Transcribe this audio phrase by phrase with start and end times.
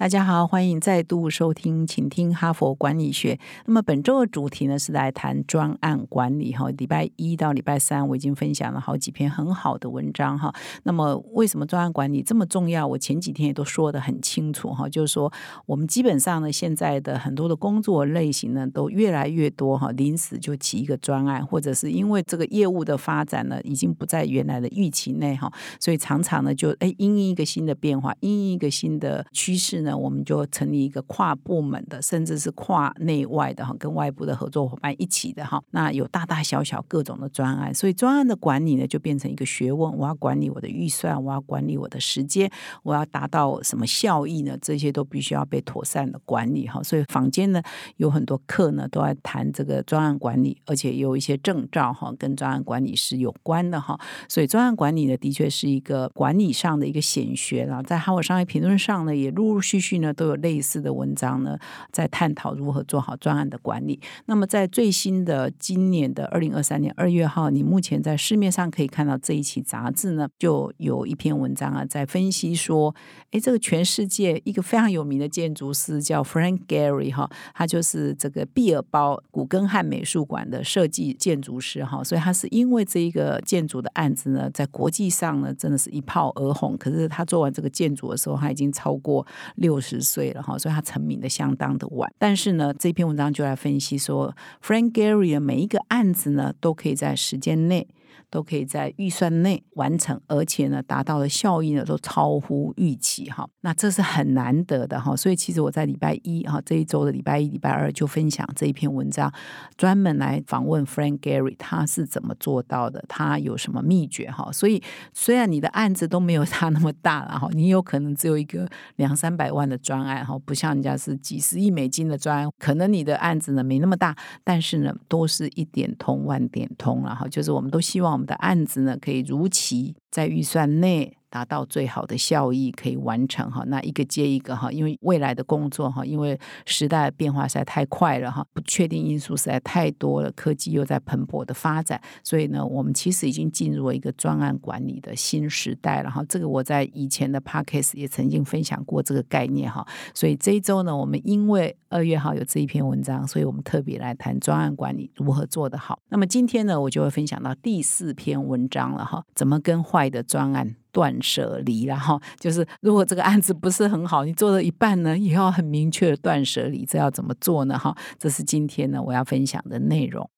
[0.00, 3.38] 大家好，欢迎再度收听，请听哈佛管理学。
[3.66, 6.70] 那么本周的主题呢是来谈专案管理哈。
[6.70, 10.50] 礼拜一到礼拜三，我已经分享了好几篇很好的文章哈。
[10.84, 12.86] 那么为什么专案管理这么重要？
[12.86, 15.30] 我前几天也都说的很清楚哈，就是说
[15.66, 29.89] 我们基本上呢，现在的很多的工作类型呢，都越来越多哈，临时就起一个专案，或者是因为这个业务的发展呢，已经不在原来的预期内哈，所以常常呢就哎因一个新的变化，因一个新的趋势呢。
[29.98, 35.62] 我们就成立一个跨部门的，甚至是跨内外的哈，跟外部的合作伙伴一起的哈。
[35.70, 39.96] 那有大大小小各种的专案，所以专案的管理呢，就变成一个学问。
[39.96, 42.50] 我要管理我的预算，我要管理我的时间，
[42.82, 44.56] 我要达到什么效益呢？
[44.60, 46.82] 这些都必须要被妥善的管理哈。
[46.82, 47.62] 所以坊间呢
[47.96, 53.98] 有很多课呢都在谈这个专案管理，而且有一些证照哈，跟专案管理是有关的哈。
[54.28, 57.82] 所以专案管理呢，的确是一个管理上的一个显学了。
[57.82, 59.79] 在哈佛商业评论上呢，也陆陆续。
[59.80, 61.58] 续呢都有类似的文章呢，
[61.90, 63.98] 在探讨如何做好专案的管理。
[64.26, 72.94] 那么在最新的今年的二零二三年二月号，你目前在市面上可以看到这一期杂志呢，就有一篇文章啊，在分析说，
[73.30, 86.76] 哎，这个全世界一个非常有名的建筑师叫 Frank Gehry 哈，他就是这个毕尔包古根汉美术馆的设计建筑师哈，所以他是因为这一个建筑的案子呢，在国际上呢，真的是一炮而红。
[86.76, 89.26] 可是他做完这个建筑的时候，他已经超过
[89.56, 89.69] 六。
[89.70, 92.12] 六十岁了哈，所以他成名的相当的晚。
[92.18, 97.86] 但是呢，这篇文章就来分析说，Frank Gehry 的每一个案子呢，都可以在时间内。
[98.30, 103.48] 都可以在预算内完成，而且呢，达到的效益呢都超乎预期哈。
[103.62, 105.16] 那这是很难得的哈。
[105.16, 109.32] 所以其实我在礼拜一哈这一周的礼拜一、礼拜二就分享这一篇文章，
[109.76, 113.04] 专门来访问 Frank Gary，他是怎么做到的？
[113.08, 114.52] 他有什么秘诀哈？
[114.52, 114.80] 所以
[115.12, 127.26] 虽然你的案子都没有他那么大了哈，你有可能只有一个两三百万的专案哈，不像人家是几十亿美金的专案，可能你的案子呢没那么大，但是呢都是一点通万点通了哈。
[127.26, 128.19] 就是我们都希望。
[128.20, 131.16] 我们的案子呢，可以如期在预算内。
[131.30, 146.22] 达到最好的效益可以完成哈，那一个接一个哈，因为未来的工作哈，因为时代变化实在太快了哈，不确定因素实在太多了，科技又在蓬勃的发展，所以呢，我们其实已经进入了一个专案管理的新时代了哈。
[146.28, 156.00] 这个我在以前的 podcast 也曾经分享过这个概念哈，所以这一周呢，我们因为二月号有这一篇文章，所以我们特别来谈专案管理如何做得好。
[156.08, 160.74] 那么今天呢，我就会分享到第四篇文章了哈，怎么跟坏的专案。
[160.92, 167.78] 断舍离，然后就是如果这个案子不是很好，你做了一半呢，也要很明确的断舍离，这要怎么做呢？
[167.78, 170.28] 哈，这是今天呢我要分享的内容。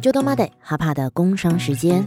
[0.00, 2.06] 就多妈的哈帕的工商时间，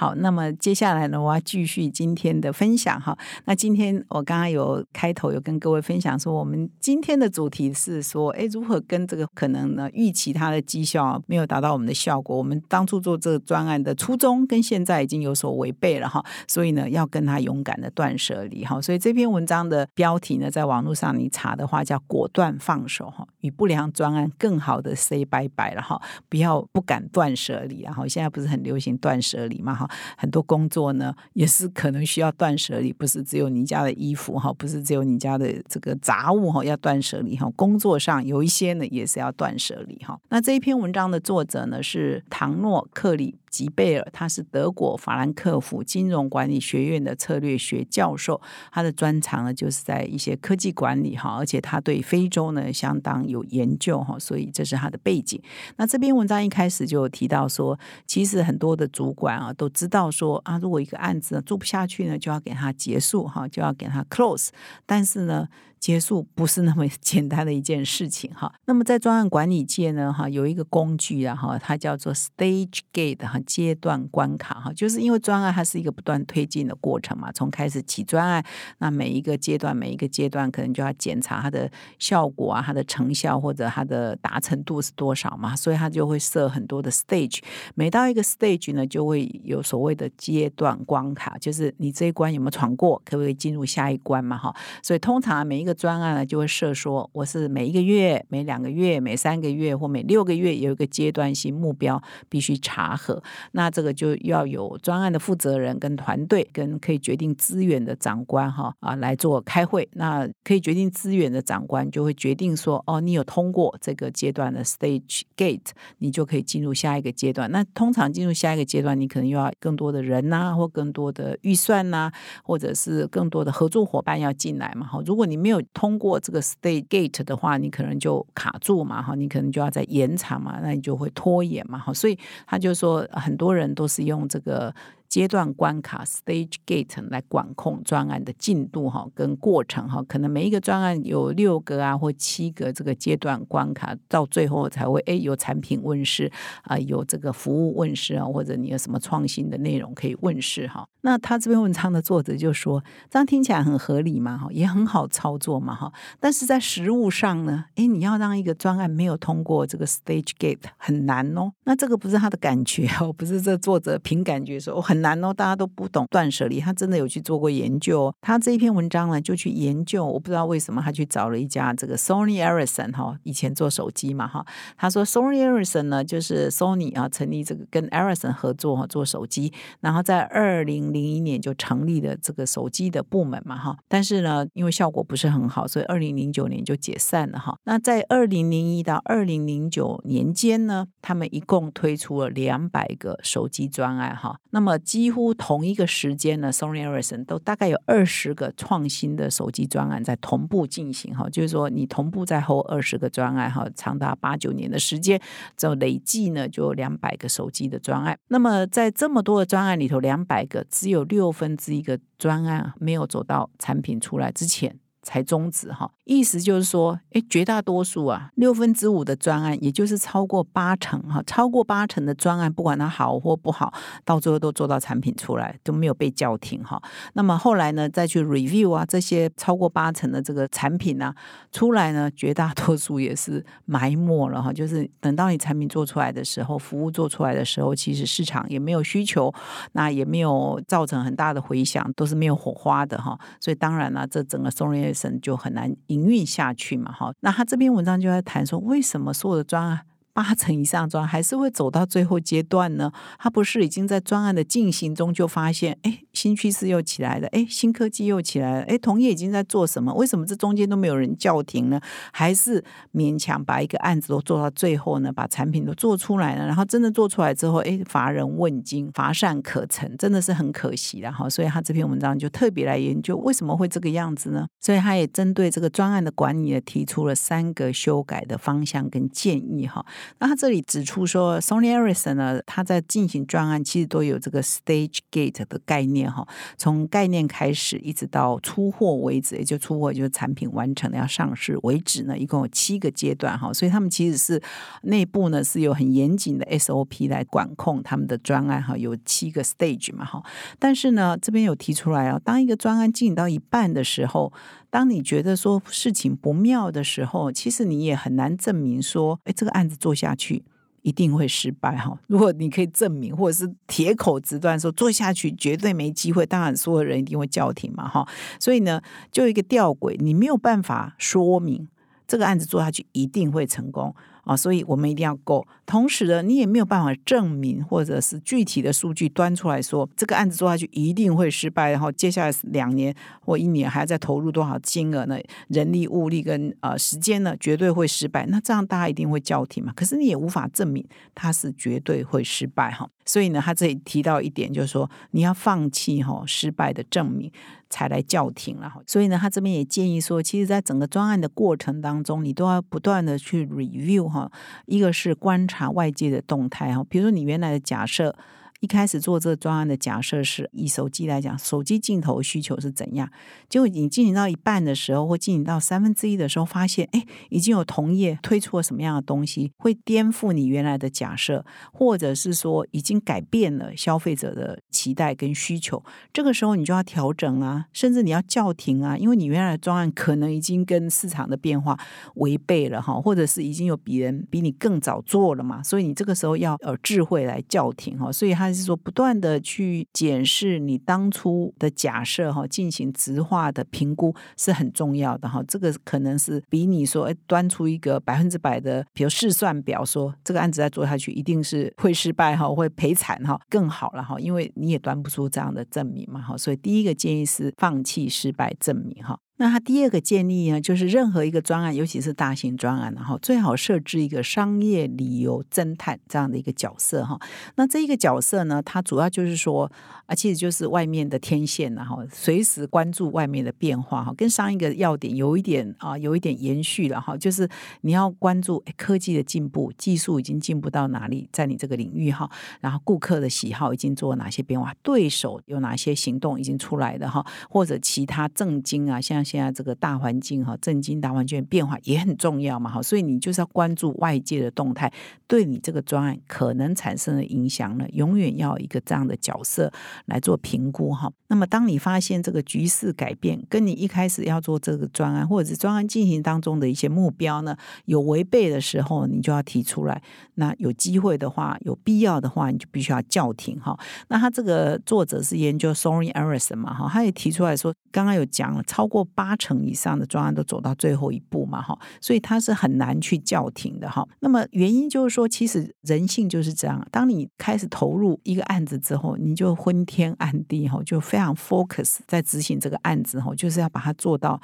[0.00, 3.14] 好，那么接下来呢，我要继续今天的分享哈。
[3.44, 18.80] 那今天我刚刚有开头有跟各位分享说，我们今天的主题是说，哎，如何跟这个可能呢预期它的绩效没有达到我们的效果，我们当初做这个专案的初衷跟现在已经有所违背了哈，所以呢，要跟他勇敢的断舍离哈。
[18.80, 26.00] 所以这篇文章的标题呢，在网络上你查的话叫“果断放手哈，与不良专案更好的 say 拜拜了哈，
[26.30, 29.86] 不要不敢断舍离，然后现在不是很流行断舍离嘛哈。
[30.16, 37.50] 很多工作呢，也是可能需要断舍离，不是只有你家的衣服哈，不是只有你家的这个杂物哈，要断舍离哈。
[37.56, 40.18] 工作上有一些呢，也是要断舍离哈。
[40.28, 43.36] 那这一篇文章的作者呢，是唐诺克里。
[43.50, 55.42] 吉贝尔，他是德国法兰克福金融管理学院的策略学教授，他的专长呢就是在一些科技管理哈，而且他对非洲呢相当有研究哈，所以这是他的背景。
[55.76, 64.50] 那这篇文章一开始就提到说，其实很多的主管啊都知道说啊，如果一个案子做不下去呢，就要给他结束哈，就要给他 close，
[64.86, 65.48] 但是呢。
[65.80, 68.52] 结束不是那么简单的一件事情哈。
[68.66, 78.44] 那么在专案管理界呢，哈有一个工具啊哈，它叫做 Stage Gate 哈，阶段关卡哈，就是因为专案它是一个不断推进的过程嘛，从开始起专案，
[78.78, 87.38] 那每一个阶段每一个阶段可能就要检查它的效果啊，它的成效或者它的达成度是多少嘛，所以它就会设很多的 stage，
[87.74, 103.22] 每到一个 stage 呢，就会有所谓的阶段关卡，就是你这一关有没有闯过，可不可以进入下一关嘛哈，所以通常每一个专案呢就会设说我是每一个月、每两个月、每三个月或每六个月有一个阶段性目标必须查核，
[103.52, 109.88] 那这个就要有专案的负责人跟团队跟可以决定资源的长官哈啊来做开会。
[109.92, 117.50] 那可以决定资源的长官就会决定说，哦，你有通过这个阶段的 stage gate，你就可以进入下一个阶段。
[117.50, 122.10] 那通常进入下一个阶段，你可能又要更多的人呐，或更多的预算呐，
[122.42, 124.86] 或者是更多的合作伙伴要进来嘛。
[124.86, 129.02] 哈，如果你没有通过这个 stage gate 的话，你可能就卡住嘛。
[129.02, 131.78] 哈，你可能就要再延长嘛，那你就会拖延嘛。
[131.78, 134.74] 哈，所以他就说，很多人都是用这个。
[135.10, 146.30] 阶段关卡 （stage gate） 来管控专案的进度哈，跟过程哈，可能每一个专案有六个啊或七个这个阶段关卡，到最后才会哎有产品问世
[146.62, 150.86] 啊，有这个服务问世啊，或者你有什么创新的内容可以问世哈。
[151.02, 152.80] 那他这篇文章的作者就说，
[153.10, 161.50] 这样听起来很合理嘛哈，也很好操作嘛哈，但是在实物上呢，哎，你要让一个专案没有通过这个 stage gate 很难哦。
[161.64, 164.99] 那这个不是他的感觉哦，不是这作者凭感觉说我很。
[165.00, 166.60] 难哦，大家都不懂断舍离。
[166.60, 168.12] 他真的有去做过研究。
[168.20, 170.04] 他这一篇文章呢，就去研究。
[170.04, 174.44] 我不知道为什么他去找了一家这个 Sony Ericsson 哈，以前做手机嘛哈。
[174.76, 179.52] 他说 Sony Ericsson 呢，就是 Sony 啊，成立这个跟 Ericsson 合作哈，做手机。
[179.80, 183.76] 然后在二零零一年就成立了这个手机的部门嘛哈。
[183.88, 187.56] 但是呢，因为效果不是很好，所以二零零九年就解散了哈。
[187.64, 194.36] 那在二零零一到二零零九年间呢，他们一共推出了两百个手机专案哈。
[194.50, 205.22] 那么几乎同一个时间呢，Sony Ericsson 都大概有二十个创新的手机专案在同步进行哈，就是说你同步在后二十个专案哈，长达八九年的时间，
[205.56, 208.18] 就累计呢就两百个手机的专案。
[208.26, 214.76] 那么在这么多的专案里头，两百个只有六分之一个专案没有走到产品出来之前。
[215.02, 223.72] 才终止哈，意思就是说，哎，绝大多数啊，六分之五的专案，也就是超过八成哈，超过八成的专案，不管它好或不好，
[224.04, 226.80] 到最后都做到产品出来，都没有被叫停哈。
[227.14, 231.14] 那么后来呢，再去 review 啊，这些超过八成的这个产品呢，
[231.50, 239.32] 出来呢，绝大多数也是埋没了哈，就是等到你产品做出来的时候，服务做出来的时候，其实市场也没有需求，
[239.72, 243.18] 那也没有造成很大的回响，都是没有火花的哈。
[243.40, 244.50] 所以当然了，这整个
[244.94, 245.20] Sony。
[245.20, 247.12] 就很难营运下去嘛，哈。
[247.20, 249.80] 那他这篇文章就在谈说，为什么所有的专案？
[250.22, 252.92] 八成以上专还是会走到最后阶段呢？
[253.18, 259.94] 他不是已经在专案的进行中就发现，哎，新趋势又起来了，哎，新科技又起来了，哎，同业已经在做什么？
[259.94, 261.80] 为什么这中间都没有人叫停呢？
[262.12, 262.62] 还是
[262.92, 265.10] 勉强把一个案子都做到最后呢？
[265.10, 271.30] 把产品都做出来了，然后真的做出来之后，哎，乏人问津，乏善可陈，真的是很可惜的哈。
[271.30, 274.46] 所以他这篇文章就特别来研究为什么会这个样子呢？
[274.60, 279.82] 所以他也针对这个专案的管理呢，提出了三个修改的方向跟建议哈。
[280.18, 286.26] 那他这里指出说，Sony Ericsson 呢，他在进行专案，其实都有这个 stage gate 的概念哈。
[286.56, 293.52] 从概念开始，一直到出货为止，也就出货就是产品完成了要上市为止呢，一共有七个阶段哈。
[293.52, 294.42] 所以他们其实是
[294.82, 300.22] 内部呢是有很严谨的 SOP 来管控他们的专案哈，有七个 stage 嘛哈。
[300.58, 304.32] 但是呢，这边有提出来啊，当一个专案进行到一半的时候。
[304.70, 310.44] 当你觉得说事情不妙的时候，其实你也很难证明说，哎，这个案子做下去
[310.82, 311.98] 一定会失败哈。
[312.06, 318.06] 如果你可以证明，或者是铁口直断说做下去绝对没机会，当然所有人一定会叫停嘛哈。
[318.38, 321.68] 所以呢，就一个吊诡，你没有办法说明
[322.06, 323.94] 这个案子做下去一定会成功。
[324.30, 325.44] 啊，所以我们一定要够。
[325.66, 331.72] 同时呢，你也没有办法证明，或者是具体的数据端出来说，这个案子做下去一定会失败。
[331.72, 335.18] 然后接下来两年或一年还要再投入多少金额呢？
[335.48, 338.24] 人力、物力跟呃时间呢，绝对会失败。
[338.26, 339.72] 那这样大家一定会叫停嘛？
[339.74, 342.88] 可是你也无法证明它是绝对会失败哈。
[343.04, 347.32] 所以呢，他这里提到一点，就是说你要放弃哈失败的证明。
[347.70, 354.30] 才来叫停了哈，所以呢，他这边也建议说，其实，在整个专案的过程当中，你都要不断的去 review 哈，
[354.66, 358.14] 一个是观察外界的动态哈，比如说你原来的假设。
[358.60, 363.10] 一开始做这个专案的假设是以手机来讲，手机镜头需求是怎样？
[363.48, 375.82] 结果你进行到一半的时候，或进行到三分之一的时候，发现哎，已经有同业推出了什么样的东西，会颠覆你原来的假设，或者是说已经改变了消费者的期待跟需求。
[376.12, 381.78] 这个时候你就要调整啊，甚至你要叫停啊，因为你原来的专案可能已经跟市场的变化
[382.16, 388.12] 违背了哈，或者是已经有别人比你更早做了嘛，所以你这个时候要有智慧来叫停哈。
[388.12, 395.42] 所以他他是说，不断的去检视你当初的假设哈，进行直化的评估是很重要的哈。
[395.46, 406.36] 这个可能是比你说哎端出一个百分之百的，比如试算表，说这个案子再做下去一定是会失败哈，会赔惨哈，更好了哈，因为你也端不出这样的证明嘛哈。
[406.36, 409.18] 所以第一个建议是放弃失败证明哈。
[409.40, 417.18] 那他第二个建议呢，就是任何一个专案，尤其是大型专案，然后最好设置一个商业理由侦探这样的一个角色哈。
[417.54, 419.72] 那这一个角色呢，它主要就是说
[420.04, 427.48] 啊，其实就是外面的天线，然后随时关注外面的变化哈，跟上一个要点有一点啊，有一点延续了哈，就是
[427.80, 432.30] 你要关注科技的进步，技术已经进步到哪里，在你这个领域哈，
[432.60, 439.24] 然后顾客的喜好已经做了哪些变化，对手有哪些行动已经出来的哈，或者其他震惊啊，像。
[439.30, 444.92] 现在这个大环境哈，震惊大环境变化也很重要嘛，哈，所以你就是要关注外界的动态，
[445.28, 449.72] 对你这个专案可能产生的影响呢，永远要一个这样的角色
[450.06, 451.12] 来做评估哈。
[451.30, 460.02] 那么，当你发现这个局势改变，跟你一开始要做这个专案或者是专案进行当中的一些目标呢，有违背的时候，你就要提出来。
[460.34, 463.78] 那有机会的话，有必要的话，你就必须要叫停哈。
[464.08, 474.04] 那他这个作者是研究 Soren Erickson 嘛，哈，他也提出来说，刚刚有讲了，超过八成以上的专案都走到最后一步嘛，哈，所以他是很难去叫停的哈。
[474.18, 484.40] 那么原因就是说，其实人性就是这样，当你开始投入一个案子之后，你就昏天暗地哈，就非常 focus 在执行这个案子哈，就是要把它做到，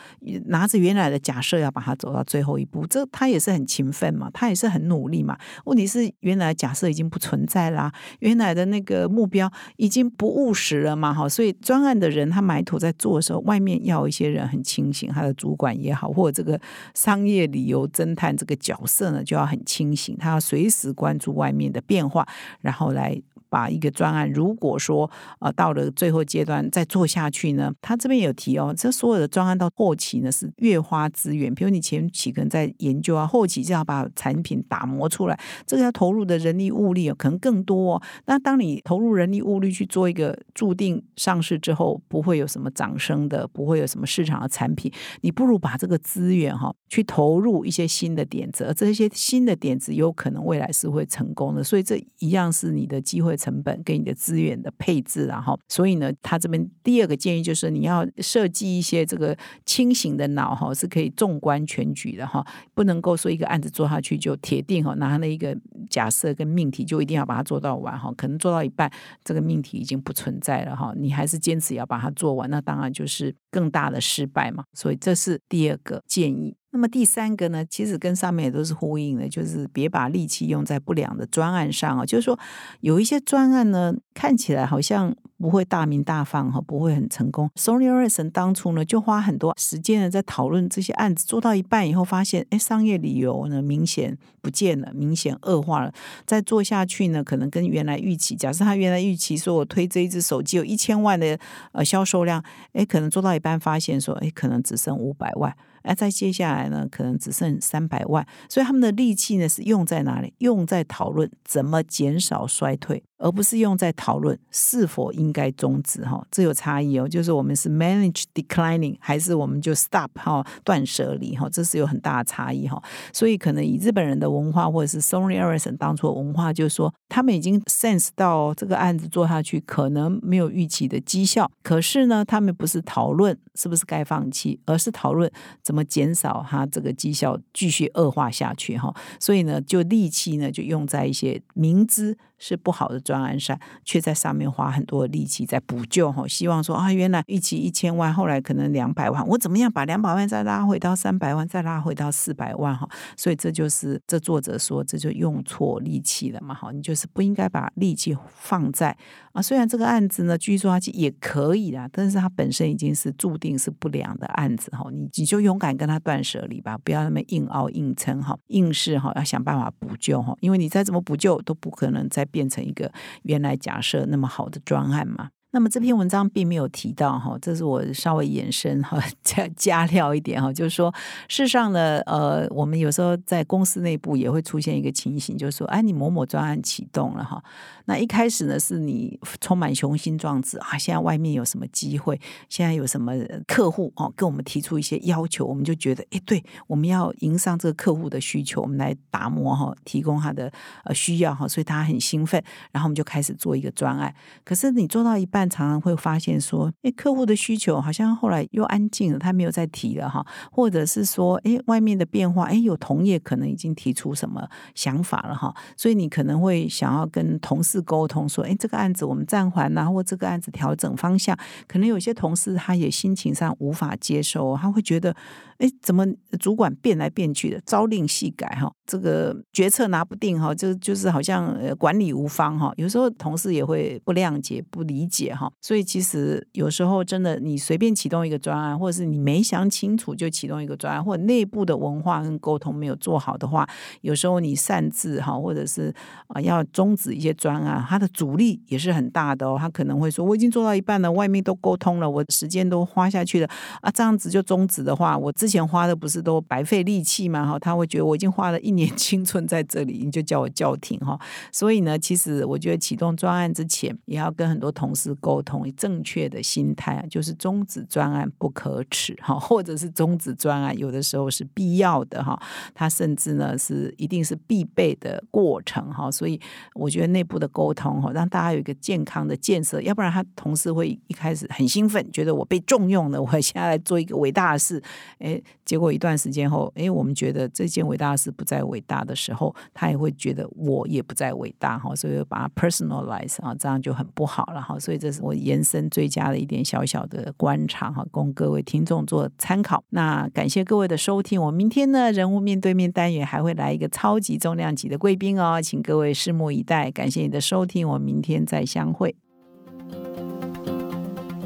[0.46, 5.36] 拿着原来的假设要把它走到最后一步，这他也是很勤奋嘛，他也是很努力嘛。
[5.64, 16.60] 问题是原来假设已经不存在啦，原来的那个目标已经不务实了嘛，哈，所以专案的人他埋头在做的时候，外面要一些人很清醒，他的主管也好，或者这个
[16.94, 22.26] 商业理由侦探这个角色呢，就要很清醒，他要随时关注外面的变化，
[22.60, 23.20] 然后来。
[23.48, 25.10] 把一个专案，如果说
[25.40, 38.02] 呃到了最后阶段再做下去呢，他这边有提哦，这所有的专案到后期呢是越花资源，比如你前期可能在研究啊，后期就要把产品打磨出来，这个要投入的人力物力可能更多。
[38.26, 53.35] 那当你投入人力物力去做一个注定上市之后不会有什么掌声的，不会有什么市场的产品，你不如把这个资源哈去投入一些新的点子，而这些新的点子有可能未来是会成功的，所以这一样是你的机会。
[53.36, 65.56] 成本跟你的资源的配置，然后，所以呢，他这边第二个建议就是你要设计一些这个清醒的脑哈，是可以纵观全局的哈，不能够说一个案子做下去就铁定哈，拿了一个
[65.90, 68.90] 假设跟命题就一定要把它做到完哈，可能做到一半
[69.24, 76.56] 这个命题已经不存在了哈，你还是坚持要把它做完，那当然就是更大的失败嘛，所以这是第二个建议。
[76.76, 82.04] 那么第三个呢，其实跟上面也都是呼应的，就是别把力气用在不良的专案上啊。
[82.04, 82.38] 就是说，
[82.80, 87.50] 有一些专案呢，看起来好像不会大名大放哈，不会很成功。
[87.54, 95.90] Sony Ericsson 当初呢，就花很多时间呢，在讨论这些案子，做到一半以后，发现哎，商业理由呢明显不见了，明显恶化了。
[96.26, 101.38] 再做下去呢，可能跟原来预期，假设他原来预期说我推这一只手机有一千万的
[101.72, 105.56] 呃销售量，哎，可能做到一半发现说，哎，可能只剩五百万。
[105.86, 110.34] 那再接下来呢，可能只剩三百万，所以他们的力气呢是用在哪里？
[110.38, 113.02] 用在讨论怎么减少衰退。
[113.18, 117.08] 而不是用在讨论是否应该终止哈，这有差异哦。
[117.08, 122.78] 就是我们是 manage declining，还是我们就 stop 哈断舍离哈，这是有很大的差异哈。
[123.14, 135.30] 所以可能以日本人的文化，或者是 Sony Ericsson 当初的文化，就是说他们已经 sense 到这个案子做下去可能没有预期的绩效，可是呢，他们不是讨论是不是该放弃，而是讨论
[135.62, 138.94] 怎么么减少它这个绩效继续恶化下去哈。
[139.20, 142.16] 所以呢，就力气呢就用在一些明知。
[142.38, 152.86] 是不好的专案上，却在上面花很多力气在补救哈，希望说啊，原来一起一千万，后来可能两百万，我怎么样把两百万再拉回到三百万，再拉回到四百万哈？
[153.16, 158.96] 所以这就是这作者说，这就用错力气了嘛哈，你就是不应该把力气放在
[159.32, 172.25] 啊，虽然这个案子呢，据说它也可以啦，但是它本身已经是注定是不良的案子哈，你你就勇敢跟他断舍离吧，不要那么硬凹硬撑哈，硬是哈要想办法补救哈，因为你再怎么补救都不可能再。
[172.26, 172.92] 变成一个
[173.22, 175.30] 原来假设那么好的专案嘛。
[175.52, 180.92] 那么这篇文章并没有提到哈，这是我稍微延伸哈，加 加料一点哈，就是说，
[181.28, 187.42] 事实上呢，呃，我们有时候在公司内部也会出现一个情形，就是说，哎，你某某专案启动了哈，
[187.86, 193.14] 那一开始呢是你充满雄心壮志啊，现在外面有什么机会，现在有什么
[193.46, 200.52] 客户哦，跟我们提出一些要求，我们就觉得，哎，对，我们要迎上这个客户的需求，我们来打磨哈，提供他的
[200.84, 205.35] 呃需要哈，所以他很兴奋，然后我们就开始做一个专案，可是你做到一半。
[205.36, 221.38] 但常常会发现说，哎，客户的需求好像后来又安静了，他没有再提了哈，或者是说，哎，外面的变化，哎，有同业可能已经提出什么想法了哈，所以你可能会想要跟同事沟通说，哎，这个案子我们暂缓呐，或这个案子调整方向，
[221.68, 225.14] 可能有些同事他也心情上无法接受，他会觉得。
[225.58, 226.06] 哎，怎么
[226.38, 243.68] 主管变来变去的，朝令夕改哈，这个决策拿不定哈，就就是好像管理无方哈，有时候同事也会不谅解、不理解哈，所以其实有时候真的你随便启动一个专案，或者是你没想清楚就启动一个专案，或者内部的文化跟沟通没有做好的话，
[244.02, 245.92] 有时候你擅自哈，或者是
[246.28, 253.48] 啊要终止一些专案，它的阻力也是很大的哦，他可能会说我已经做到一半了，外面都沟通了，我时间都花下去了
[253.80, 257.46] 啊，这样子就终止的话，我自之前花的不是都白费力气吗？
[257.46, 261.16] 哈，他会觉得我已经花了一年青春在这里，你就叫我叫停哈。
[261.52, 272.36] 所以呢，其实我觉得启动专案之前，也要跟很多同事沟通正确的心态，就是终止专案不可耻哈， 或者是终止专案有的时候是必要的哈，
[272.74, 276.10] 它甚至呢是一定是必备的过程哈。
[276.10, 276.40] 所以
[276.74, 284.82] 我觉得内部的沟通哈，让大家有一个健康的建设，要不然他同事会一开始很兴奋，觉得我被重用了，我现在来做一个伟大的事，
[285.20, 285.35] 哎。
[285.64, 294.78] 结果一段时间后，哎，我们觉得这件伟大的事不再伟大的时候，他也会觉得我也不再伟大哈，所以把它 personalize 啊，这样就很不好了哈。
[294.78, 299.82] 所以这是我延伸最佳的一点小小的观察哈，供各位听众做参考。
[299.90, 306.90] 那感谢各位的收听，我明天呢人物面对面单元还会来一个超级重量级的贵宾哦，请各位拭目以待。
[306.90, 309.14] 感谢你的收听，我明天再相会。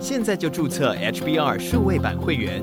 [0.00, 2.62] 现在就注册 HBR 数位版会员。